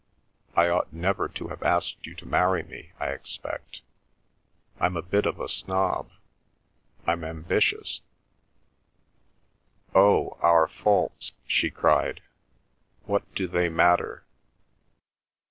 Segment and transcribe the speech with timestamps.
[0.55, 3.83] I ought never to have asked you to marry me, I expect.
[4.79, 6.09] I'm a bit of a snob;
[7.05, 8.01] I'm ambitious—"
[9.93, 12.23] "Oh, our faults!" she cried.
[13.05, 14.25] "What do they matter?"